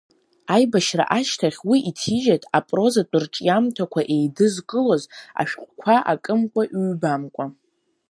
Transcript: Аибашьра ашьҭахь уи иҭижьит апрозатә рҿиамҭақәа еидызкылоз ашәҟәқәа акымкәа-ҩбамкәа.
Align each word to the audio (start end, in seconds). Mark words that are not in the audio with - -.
Аибашьра 0.53 1.05
ашьҭахь 1.17 1.61
уи 1.69 1.79
иҭижьит 1.89 2.43
апрозатә 2.57 3.15
рҿиамҭақәа 3.23 4.01
еидызкылоз 4.15 5.03
ашәҟәқәа 5.39 5.95
акымкәа-ҩбамкәа. 6.11 7.45